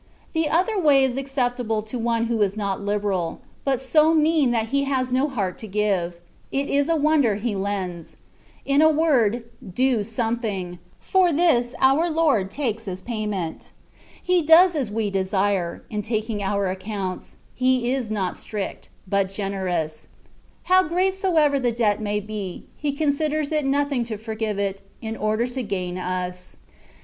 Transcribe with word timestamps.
The 0.33 0.49
other 0.49 0.79
way 0.79 1.03
is 1.03 1.15
accept 1.15 1.59
able 1.59 1.83
to 1.83 1.99
one 1.99 2.25
who 2.25 2.41
is 2.41 2.57
not 2.57 2.81
liberal, 2.81 3.39
but 3.63 3.79
so 3.79 4.15
mean 4.15 4.49
that 4.49 4.69
he 4.69 4.85
has 4.85 5.13
no 5.13 5.27
heart 5.27 5.59
to 5.59 5.67
give: 5.67 6.19
it 6.51 6.67
is 6.71 6.89
a 6.89 6.95
wonder 6.95 7.35
he 7.35 7.55
lends. 7.55 8.17
In 8.65 8.81
a 8.81 8.89
word, 8.89 9.45
do 9.75 10.01
something: 10.01 10.79
for 10.99 11.31
this 11.31 11.75
our 11.79 12.09
Lord 12.09 12.49
takes 12.49 12.87
as 12.87 13.03
payment. 13.03 13.73
He 14.23 14.41
does 14.41 14.75
as 14.75 14.89
we 14.89 15.11
desire; 15.11 15.83
in 15.91 16.01
taking 16.01 16.41
our 16.41 16.65
accounts. 16.65 17.35
He 17.53 17.93
is 17.93 18.09
not 18.09 18.35
strict, 18.35 18.89
but 19.07 19.29
generous: 19.29 20.07
how 20.63 20.81
great 20.81 21.13
soever 21.13 21.59
the 21.59 21.71
debt 21.71 22.01
may 22.01 22.19
be, 22.19 22.65
He 22.75 22.91
considers 22.91 23.51
it 23.51 23.65
nothing 23.65 24.03
to 24.05 24.17
forgive 24.17 24.57
it, 24.57 24.81
in 24.99 25.15
order 25.15 25.45
to 25.45 25.61
gain 25.61 25.99
us. 25.99 26.57